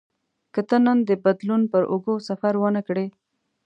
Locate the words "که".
0.53-0.61